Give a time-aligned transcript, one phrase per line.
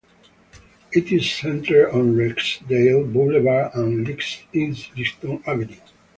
[0.91, 5.75] It is centred on Rexdale Boulevard and Islington Avenue.